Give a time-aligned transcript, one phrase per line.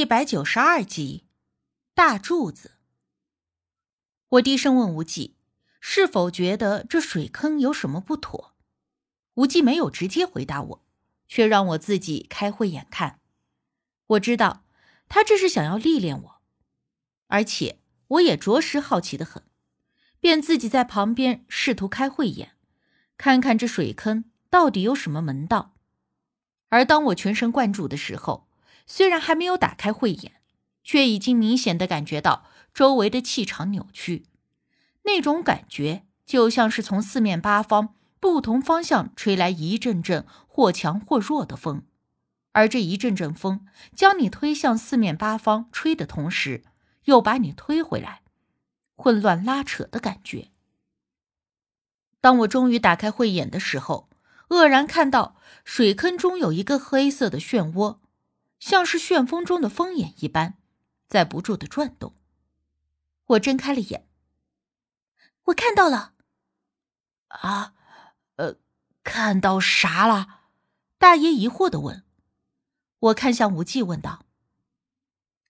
[0.00, 1.26] 一百九十二集，
[1.92, 2.78] 大柱子。
[4.30, 5.36] 我低声问无忌
[5.78, 8.54] ：“是否觉得这水坑有什么不妥？”
[9.36, 10.84] 无忌没有直接回答我，
[11.28, 13.20] 却让我自己开慧眼看。
[14.06, 14.64] 我知道
[15.06, 16.40] 他这是想要历练我，
[17.26, 19.42] 而且我也着实好奇的很，
[20.18, 22.52] 便自己在旁边试图开慧眼，
[23.18, 25.74] 看看这水坑到底有什么门道。
[26.70, 28.48] 而当我全神贯注的时候，
[28.86, 30.40] 虽然还没有打开慧眼，
[30.82, 34.26] 却已经明显的感觉到周围的气场扭曲，
[35.02, 41.82] 那种感觉就像是从四面八方不同方向吹来一阵阵或强或弱的风，
[42.52, 46.64] 而这一阵阵风将你推向四面八方吹的同时，
[47.04, 48.22] 又把你推回来，
[48.94, 50.48] 混乱拉扯的感觉。
[52.20, 54.10] 当我终于打开慧眼的时候，
[54.48, 57.98] 愕然看到水坑中有一个黑色的漩涡。
[58.60, 60.58] 像是旋风中的风眼一般，
[61.08, 62.14] 在不住的转动。
[63.24, 64.06] 我睁开了眼，
[65.44, 66.14] 我看到了。
[67.28, 67.74] 啊，
[68.36, 68.56] 呃，
[69.02, 70.42] 看到啥了？
[70.98, 72.04] 大爷疑惑的问。
[72.98, 74.26] 我看向无忌，问道：“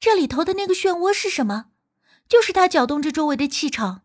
[0.00, 1.72] 这里头的那个漩涡是什么？
[2.26, 4.02] 就是它搅动着周围的气场。”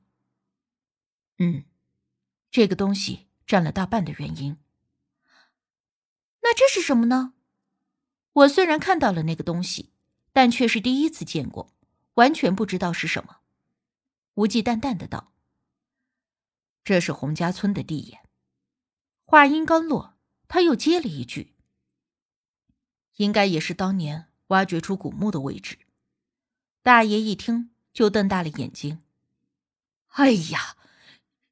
[1.40, 1.64] 嗯，
[2.52, 4.58] 这个东西占了大半的原因。
[6.42, 7.34] 那这是什么呢？
[8.34, 9.92] 我虽然看到了那个东西，
[10.32, 11.74] 但却是第一次见过，
[12.16, 13.38] 完全不知道是什么。
[14.36, 15.34] 无忌淡淡的道
[16.86, 18.22] ：“这是洪家村的地眼。”
[19.26, 21.56] 话音刚落，他又接了一句
[23.18, 25.80] ：“应该也是当年挖掘出古墓的位置。”
[26.82, 29.04] 大爷一听就瞪大了眼睛
[30.16, 30.78] ：“哎呀，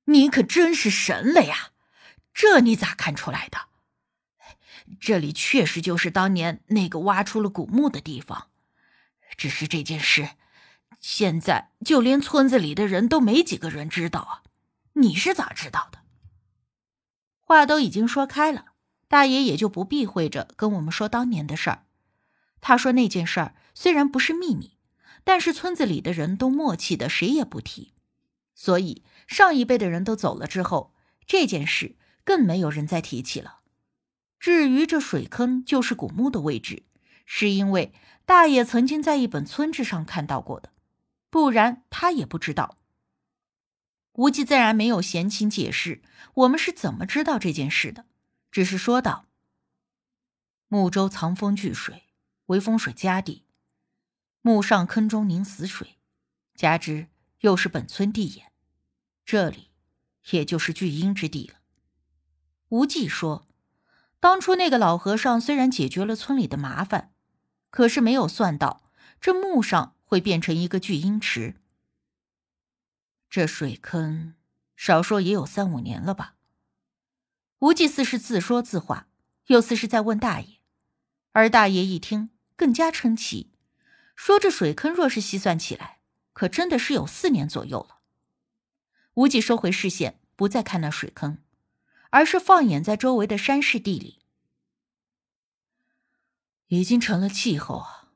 [0.05, 1.73] 你可真是神了呀！
[2.33, 3.67] 这你咋看出来的？”
[4.99, 8.47] 这里确实就是当年那个挖出了古墓的地方，
[9.37, 10.29] 只是这件事，
[10.99, 14.43] 现在就连村子里的人都没几个人知道啊！
[14.93, 15.99] 你是咋知道的？
[17.41, 18.73] 话都已经说开了，
[19.07, 21.85] 大爷也就不避讳着跟我们说当年的事儿。
[22.59, 24.77] 他说那件事儿虽然不是秘密，
[25.23, 27.93] 但是村子里的人都默契的谁也不提，
[28.55, 30.95] 所以上一辈的人都走了之后，
[31.25, 33.56] 这件事更没有人再提起了。
[34.39, 36.83] 至于这水坑就是古墓的位置，
[37.25, 37.91] 是因为
[38.23, 40.71] 大爷曾经在一本村志上看到过的，
[41.29, 42.77] 不然他也不知道。
[44.13, 46.01] 无忌自然没有闲情解释
[46.35, 48.05] 我们是怎么知道这件事的，
[48.51, 49.25] 只是说道
[50.69, 52.03] ：“木舟藏风聚水，
[52.45, 53.43] 为风水佳地；
[54.41, 55.97] 墓上坑中凝死水，
[56.53, 57.07] 加之
[57.39, 58.51] 又是本村地眼，
[59.25, 59.69] 这里
[60.29, 61.59] 也就是聚阴之地了。”
[62.69, 63.46] 无忌说。
[64.19, 67.13] 当初那个老和尚虽然解决了村里的麻烦，
[67.69, 68.83] 可是没有算到
[69.21, 71.55] 这墓上会变成一个聚阴池。
[73.29, 74.33] 这水坑
[74.75, 76.35] 少说也有三五年了吧？
[77.59, 79.07] 无忌似是自说自话，
[79.47, 80.59] 又似是在问大爷，
[81.33, 83.51] 而大爷一听更加称奇，
[84.15, 85.99] 说这水坑若是细算起来，
[86.33, 87.97] 可真的是有四年左右了。
[89.15, 91.39] 无忌收回视线，不再看那水坑。
[92.09, 94.19] 而是放眼在周围的山势地里，
[96.67, 98.11] 已经成了气候啊！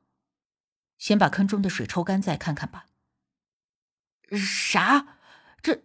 [0.98, 2.86] 先把坑中的水抽干，再看看吧。
[4.30, 5.18] 啥？
[5.60, 5.82] 这，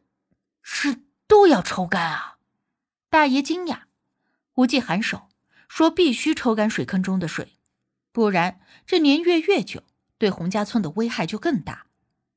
[0.61, 2.37] 是都要抽干啊？
[3.09, 3.83] 大爷惊讶，
[4.55, 5.29] 无忌颔首
[5.67, 7.57] 说：“必须抽干水坑中的水，
[8.11, 9.83] 不然这年月越久，
[10.17, 11.87] 对洪家村的危害就更大，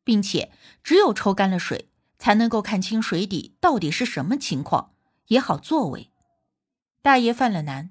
[0.04, 0.52] 并且
[0.82, 4.94] 只有抽干了水，才能够看清水底到底是什么情况。”
[5.30, 6.10] 也好作为，
[7.02, 7.90] 大爷犯了难，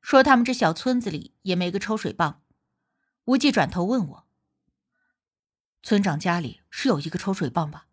[0.00, 2.40] 说他们这小村子里也没个抽水泵。
[3.24, 4.26] 无忌转头问我
[5.82, 7.88] ：“村长家里是有一个抽水泵吧？”“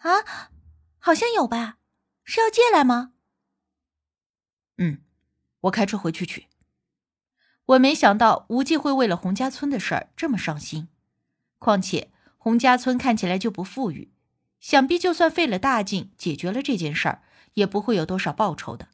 [0.00, 0.50] 啊，
[0.98, 1.76] 好像有吧？
[2.24, 3.12] 是要借来吗
[4.78, 5.02] ？”“嗯，
[5.60, 6.46] 我开车回去取。”
[7.66, 10.88] 我没想到无忌会为了洪家村的事儿这么上心，
[11.58, 14.10] 况且洪家村看起来就不富裕，
[14.58, 17.22] 想必就算费了大劲解决了这件事儿。
[17.58, 18.88] 也不会有多少报酬的，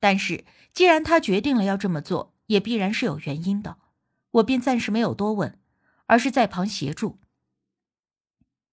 [0.00, 3.76] 但是既然他决定了要这么做，也必然是有原因的，
[4.30, 5.60] 我便暂时没有多问，
[6.06, 7.18] 而是在旁协助。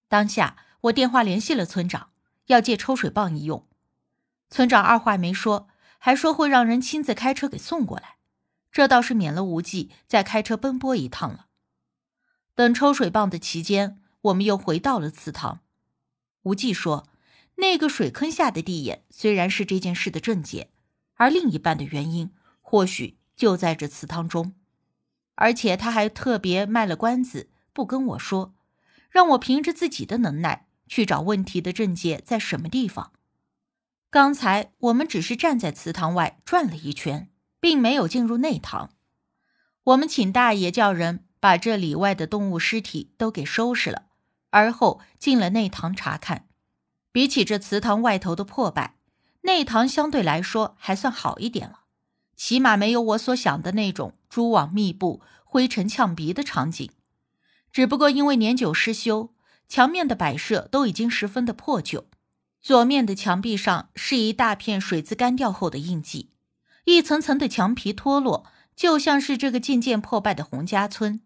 [0.08, 2.12] 当下我电话联系了村长，
[2.46, 3.68] 要借抽水棒一用，
[4.48, 5.68] 村长二话没说，
[5.98, 8.16] 还说会让人亲自开车给送过来，
[8.72, 11.48] 这倒是免了无忌再开车奔波一趟了。
[12.54, 15.60] 等抽水棒的期间，我们又回到了祠堂，
[16.44, 17.06] 无忌说。
[17.56, 20.70] 那个水坑下的地眼虽然是这件事的症结，
[21.14, 24.54] 而另一半的原因或许就在这祠堂中。
[25.36, 28.54] 而且他还特别卖了关子，不跟我说，
[29.10, 33.12] 让我凭着自己的能耐去找问题的症结在什么地方。
[34.10, 38.90] 刚才我们只是站在祠堂外转了一圈，并没有进入内堂。
[39.82, 44.06] 我们请大爷叫人把这里外的动物尸体都给收拾了，
[44.50, 46.46] 而后进了内堂查看。
[47.14, 48.96] 比起这祠堂外头的破败，
[49.42, 51.82] 内堂相对来说还算好一点了，
[52.34, 56.90] 起码没有我所想的那种蛛网密布、灰尘呛鼻的场景。
[57.70, 59.32] 只不过因为年久失修，
[59.68, 62.08] 墙面的摆设都已经十分的破旧。
[62.60, 66.32] 左面的墙壁上是一大片水渍干掉后的印记，
[66.86, 68.44] 一层层的墙皮脱落，
[68.74, 71.20] 就像是这个渐渐破败的洪家村，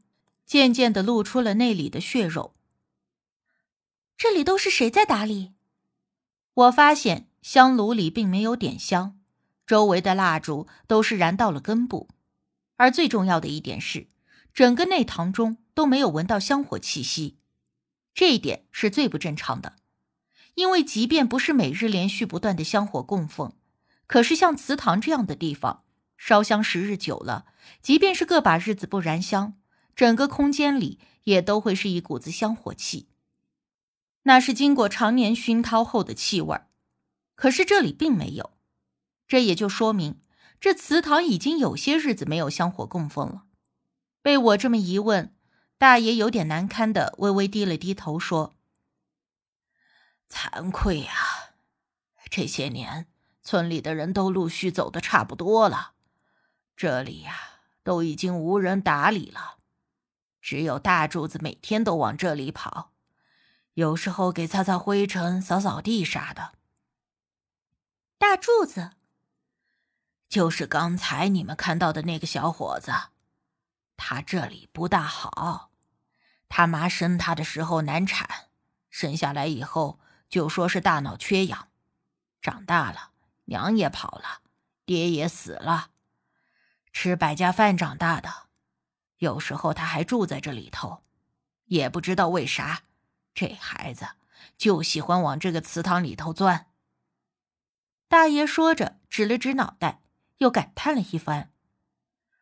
[0.44, 2.55] 渐渐的露出了内里的血肉。
[4.19, 5.55] 这里都是谁在打理？
[6.59, 9.17] 我发现香炉里并没有点香，
[9.65, 12.09] 周围的蜡烛都是燃到了根部，
[12.77, 14.09] 而最重要的一点是，
[14.53, 17.39] 整个内堂中都没有闻到香火气息，
[18.13, 19.77] 这一点是最不正常的。
[20.55, 23.53] 因为即便不是每日连续不断的香火供奉，
[24.09, 25.85] 可是像祠堂这样的地方，
[26.17, 27.47] 烧香时日久了，
[27.81, 29.55] 即便是个把日子不燃香，
[29.95, 33.07] 整个空间里也都会是一股子香火气。
[34.23, 36.61] 那是经过常年熏陶后的气味
[37.35, 38.59] 可是这里并没有，
[39.26, 40.20] 这也就说明
[40.61, 43.44] 这祠堂已经有些日子没有香火供奉了。
[44.20, 45.35] 被我这么一问，
[45.79, 48.56] 大爷有点难堪的微微低了低头说。
[50.29, 51.55] 惭愧啊！
[52.29, 53.06] 这些年，
[53.43, 55.93] 村里的人都陆续走的差不多了，
[56.76, 59.59] 这里呀都已经无人打理了，
[60.43, 62.93] 只有大柱子每天都往这里跑，
[63.79, 66.55] 有时候给擦擦灰尘、扫扫地啥的。
[68.19, 68.91] 大柱子，
[70.29, 72.93] 就是刚才你们看到的那个小伙子，
[73.97, 75.71] 他这里不大好，
[76.49, 78.49] 他妈生他的时候难产，
[78.91, 80.01] 生下来以后。
[80.29, 81.69] 就说是大脑缺氧，
[82.43, 83.13] 长大了，
[83.45, 84.43] 娘也跑了，
[84.85, 85.91] 爹也死了，
[86.93, 88.49] 吃百家饭长大的。
[89.19, 91.05] 有时候他还住在这里头，
[91.67, 92.83] 也不知道为啥，
[93.40, 94.05] 这孩子
[94.56, 96.67] 就喜欢往这个祠堂里头钻。
[98.08, 100.02] 大爷说着，指了指脑袋，
[100.38, 101.52] 又感叹了一番。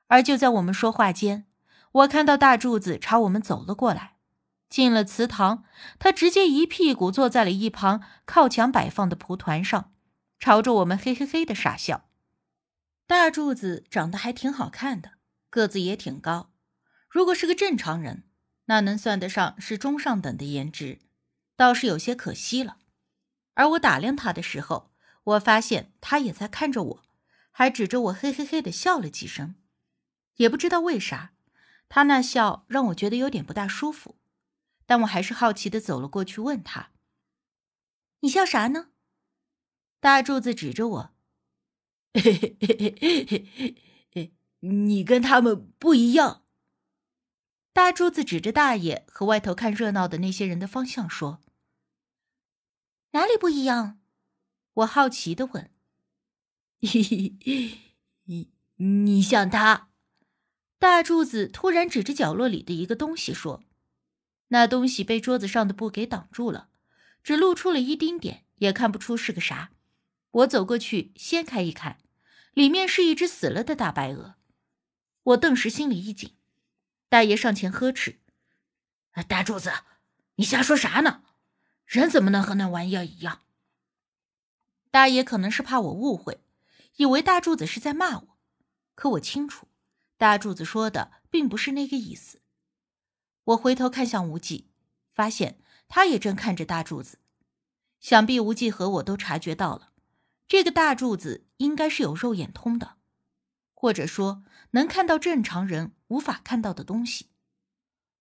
[0.07, 1.47] 而就在我们说话间，
[1.93, 4.17] 我看到大柱子朝我们走了过来。
[4.71, 5.65] 进了祠堂，
[5.99, 9.93] 他直接一屁股坐在了一旁靠墙摆放的蒲团上，
[10.39, 12.09] 朝着我们嘿嘿嘿的傻笑。
[13.07, 15.19] 大柱子长得还挺好看的，
[15.51, 16.55] 个子也挺高。
[17.11, 18.26] 如果是个正常人，
[18.67, 21.01] 那能算得上是中上等的颜值，
[21.57, 22.79] 倒是有些可惜了。
[23.55, 24.93] 而我打量他的时候，
[25.25, 27.03] 我发现他也在看着我，
[27.51, 29.57] 还指着我嘿嘿嘿的笑了几声。
[30.37, 31.33] 也不知道为啥，
[31.89, 34.19] 他那笑让我觉得有点不大舒服。
[34.85, 36.91] 但我还是好奇的走了过去，问他
[38.21, 38.91] ：“你笑啥呢？”
[39.99, 41.15] 大柱子指着我
[42.15, 43.77] ：“嘿嘿嘿嘿
[44.13, 46.45] 嘿你跟他们不一样。”
[47.77, 51.43] 大柱子指着大爷和外头看热闹的那些人的方向说
[53.13, 54.01] ：“哪里不一样？”
[54.73, 55.71] 我好奇的问
[56.81, 59.91] ：“你你像他？”
[60.81, 63.63] 大柱子突然指着角落里的一个东西说。
[64.49, 66.71] 那东西被桌子上的布给挡住了，
[67.23, 69.73] 只露出了一丁点，也看不出是个啥。
[70.31, 71.99] 我走过去掀开一看，
[72.55, 74.37] 里面是一只死了的大白鹅。
[75.25, 76.37] 我顿时心里一紧，
[77.09, 78.21] 大爷上前呵斥
[79.29, 79.73] ：“大柱子，
[80.37, 81.23] 你瞎说啥呢？
[81.85, 83.43] 人怎么能和那玩意儿一样？”
[84.91, 86.43] 大爷可能是怕我误会，
[86.97, 88.39] 以为大柱子是在骂我，
[88.95, 89.69] 可我清楚，
[90.17, 92.41] 大柱子说的并不是那个意思。
[93.45, 94.71] 我回头看向无忌，
[95.13, 97.19] 发现他也正看着大柱子。
[98.01, 99.93] 想必无忌和我都察觉到了，
[100.49, 102.96] 这个大柱子应该是有肉眼通的，
[103.79, 107.29] 或者说能看到正常人无法看到的东西。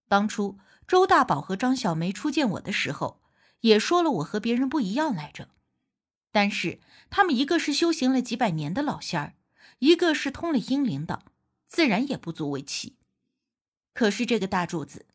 [0.10, 3.22] 当初周大宝和张小梅初见我的时候，
[3.62, 5.50] 也说了我和别人不一样来着。
[6.32, 9.36] 但是他们一个是修行了几百年的老仙儿，
[9.80, 11.24] 一个是通了阴灵的，
[11.66, 12.98] 自然也不足为奇。
[13.94, 15.06] 可是这个大柱子。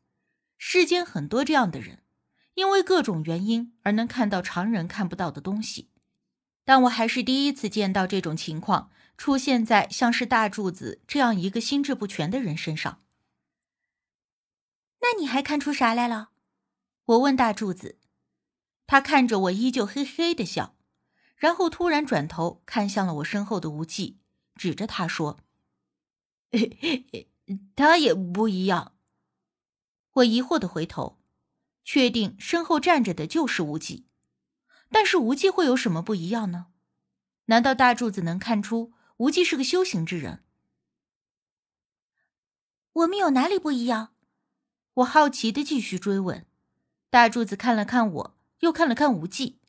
[0.56, 2.02] 世间很多这样的人，
[2.54, 5.90] 因为各种原因而能看到常人看不到的东西，
[6.64, 13.02] 但我还是第一次见到这种情况出现在像是大柱子这样一个心智不全的人身上。
[15.00, 16.30] 那你还看出啥来了？
[17.04, 17.98] 我问大柱子，
[18.86, 20.74] 他看着我依旧嘿嘿的笑，
[21.36, 24.18] 然后突然转头看向了我身后的无忌，
[24.54, 25.40] 指着他说
[27.76, 28.94] ：“他也不一样。
[30.12, 31.18] 我疑惑的回头，
[31.84, 34.06] 确定身后站着的就是无忌，
[34.88, 36.68] 但是无忌会有什么不一样呢？
[37.44, 40.42] 难道大柱子能看出无忌是个修行之人？
[42.92, 44.14] 我们有哪里不一样？
[44.94, 46.46] 我好奇的继续追问。
[47.10, 49.60] 大柱子看了看我，又看了看无忌，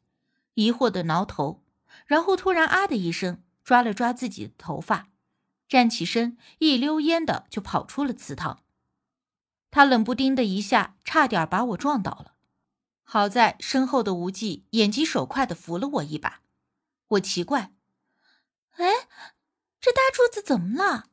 [0.53, 1.65] 疑惑的挠头，
[2.05, 5.09] 然后突然啊的一声，抓了抓自己的头发，
[5.67, 8.63] 站起身，一溜烟的就跑出了祠堂。
[9.69, 12.35] 他冷不丁的一下，差点把我撞倒了。
[13.03, 16.41] 好在身后的无忌眼疾手快的扶了我一把。
[17.09, 17.73] 我奇怪，
[18.77, 18.85] 哎，
[19.81, 21.05] 这大柱子怎么了？